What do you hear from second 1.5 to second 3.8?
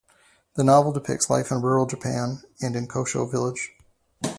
in rural Japan and in Kossho Village.